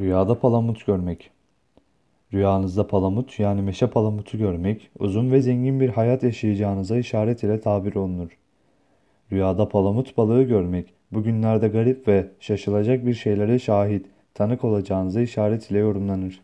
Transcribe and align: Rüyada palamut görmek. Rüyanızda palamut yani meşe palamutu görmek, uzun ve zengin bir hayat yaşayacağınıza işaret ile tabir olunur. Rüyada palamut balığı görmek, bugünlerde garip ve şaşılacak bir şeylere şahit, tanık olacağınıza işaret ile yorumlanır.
Rüyada 0.00 0.38
palamut 0.38 0.86
görmek. 0.86 1.30
Rüyanızda 2.34 2.86
palamut 2.86 3.38
yani 3.38 3.62
meşe 3.62 3.86
palamutu 3.86 4.38
görmek, 4.38 4.90
uzun 4.98 5.30
ve 5.30 5.42
zengin 5.42 5.80
bir 5.80 5.88
hayat 5.88 6.22
yaşayacağınıza 6.22 6.98
işaret 6.98 7.42
ile 7.42 7.60
tabir 7.60 7.94
olunur. 7.94 8.38
Rüyada 9.32 9.68
palamut 9.68 10.16
balığı 10.16 10.42
görmek, 10.42 10.94
bugünlerde 11.12 11.68
garip 11.68 12.08
ve 12.08 12.28
şaşılacak 12.40 13.06
bir 13.06 13.14
şeylere 13.14 13.58
şahit, 13.58 14.06
tanık 14.34 14.64
olacağınıza 14.64 15.20
işaret 15.20 15.70
ile 15.70 15.78
yorumlanır. 15.78 16.40